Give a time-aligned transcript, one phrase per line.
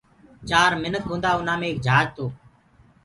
[0.49, 2.25] چآر منک هوندآ انآ مي ايڪ جھاج تو